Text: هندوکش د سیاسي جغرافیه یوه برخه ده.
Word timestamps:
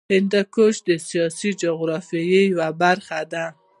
هندوکش 0.13 0.75
د 0.87 0.89
سیاسي 1.07 1.49
جغرافیه 1.61 2.41
یوه 2.51 2.69
برخه 2.81 3.19
ده. 3.31 3.45